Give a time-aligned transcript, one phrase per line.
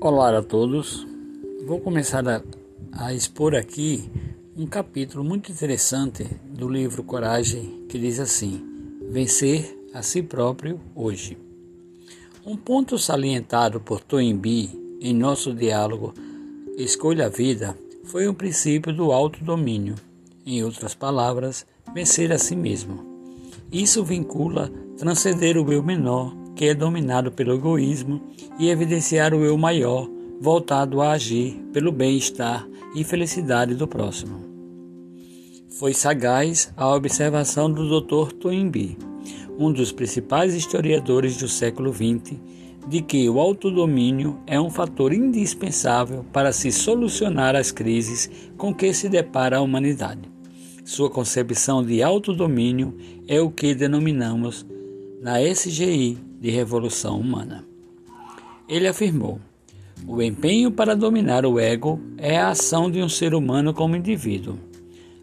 [0.00, 1.06] Olá a todos.
[1.66, 2.42] Vou começar a,
[2.92, 4.10] a, expor aqui
[4.56, 8.64] um capítulo muito interessante do livro Coragem que diz assim:
[9.10, 11.36] Vencer a si próprio hoje.
[12.46, 16.14] Um ponto salientado por Toynbee em nosso diálogo
[16.78, 19.96] Escolha a Vida foi o princípio do autodomínio.
[20.46, 23.04] Em outras palavras, vencer a si mesmo.
[23.70, 28.20] Isso vincula transcender o eu menor que é dominado pelo egoísmo,
[28.58, 30.08] e evidenciar o eu maior,
[30.40, 34.40] voltado a agir pelo bem-estar e felicidade do próximo.
[35.78, 38.32] Foi sagaz a observação do Dr.
[38.32, 38.98] Toynbee,
[39.58, 42.38] um dos principais historiadores do século XX,
[42.88, 48.92] de que o autodomínio é um fator indispensável para se solucionar as crises com que
[48.92, 50.30] se depara a humanidade.
[50.84, 52.96] Sua concepção de autodomínio
[53.28, 54.66] é o que denominamos
[55.20, 57.64] na SGI de revolução humana.
[58.66, 59.38] Ele afirmou:
[60.06, 64.56] o empenho para dominar o ego é a ação de um ser humano como indivíduo.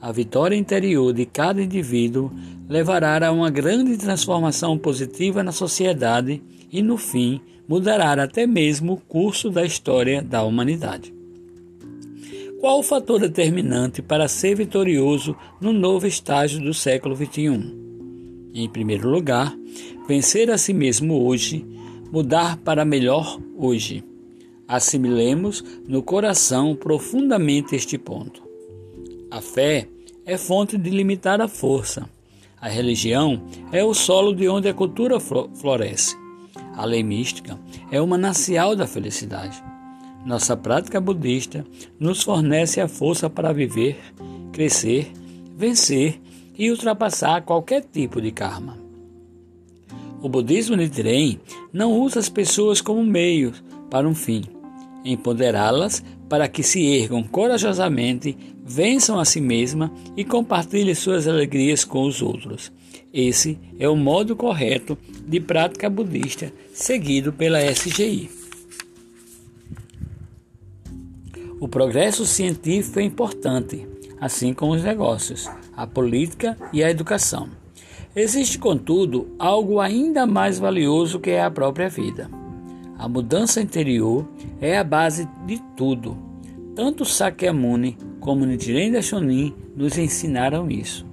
[0.00, 2.30] A vitória interior de cada indivíduo
[2.68, 6.40] levará a uma grande transformação positiva na sociedade
[6.72, 11.12] e, no fim, mudará até mesmo o curso da história da humanidade.
[12.60, 17.79] Qual o fator determinante para ser vitorioso no novo estágio do século XXI?
[18.54, 19.56] Em primeiro lugar,
[20.08, 21.64] vencer a si mesmo hoje,
[22.10, 24.02] mudar para melhor hoje.
[24.66, 28.42] Assimilemos no coração profundamente este ponto.
[29.30, 29.88] A fé
[30.26, 32.08] é fonte de limitada força.
[32.60, 36.16] A religião é o solo de onde a cultura floresce.
[36.74, 37.58] A lei mística
[37.90, 39.62] é o manancial da felicidade.
[40.26, 41.64] Nossa prática budista
[41.98, 43.98] nos fornece a força para viver,
[44.52, 45.10] crescer,
[45.56, 46.20] vencer
[46.60, 48.76] e ultrapassar qualquer tipo de karma.
[50.20, 51.40] O budismo Nichiren
[51.72, 53.54] não usa as pessoas como meio
[53.90, 54.42] para um fim,
[55.02, 62.06] empoderá-las para que se ergam corajosamente, vençam a si mesma e compartilhem suas alegrias com
[62.06, 62.70] os outros.
[63.10, 68.30] Esse é o modo correto de prática budista seguido pela SGI.
[71.58, 73.88] O progresso científico é importante,
[74.20, 75.48] assim como os negócios,
[75.80, 77.48] a política e a educação.
[78.14, 82.28] Existe, contudo, algo ainda mais valioso que é a própria vida.
[82.98, 84.28] A mudança interior
[84.60, 86.18] é a base de tudo.
[86.76, 91.06] Tanto Sakyamuni como Nichiren Daishonin nos ensinaram isso.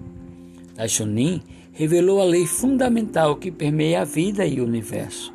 [0.75, 1.41] Daishonin
[1.71, 5.33] revelou a lei fundamental que permeia a vida e o universo.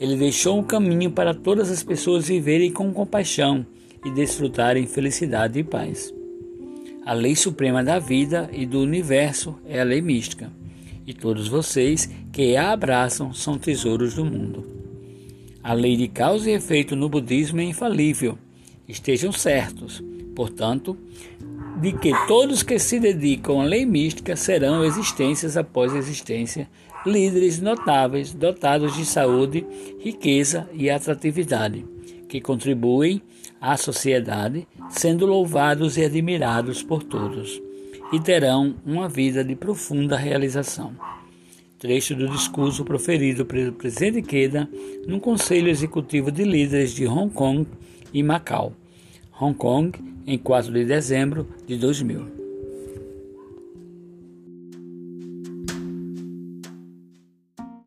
[0.00, 3.66] Ele deixou um caminho para todas as pessoas viverem com compaixão
[4.02, 6.21] e desfrutarem felicidade e paz.
[7.04, 10.52] A lei suprema da vida e do universo é a lei mística,
[11.04, 14.64] e todos vocês que a abraçam são tesouros do mundo.
[15.64, 18.38] A lei de causa e efeito no budismo é infalível.
[18.86, 20.00] Estejam certos,
[20.36, 20.96] portanto,
[21.80, 26.68] de que todos que se dedicam à lei mística serão existências após existência,
[27.04, 29.66] líderes notáveis, dotados de saúde,
[29.98, 31.84] riqueza e atratividade,
[32.32, 33.20] que contribuem
[33.60, 37.60] à sociedade, sendo louvados e admirados por todos,
[38.10, 40.96] e terão uma vida de profunda realização.
[41.78, 44.66] Trecho do discurso proferido pelo presidente Queda
[45.06, 47.66] no Conselho Executivo de Líderes de Hong Kong
[48.14, 48.72] e Macau,
[49.38, 49.92] Hong Kong,
[50.26, 52.41] em 4 de dezembro de 2000.